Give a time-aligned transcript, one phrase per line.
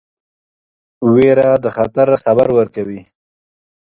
[1.13, 3.01] ویره د خطر خبر ورکوي.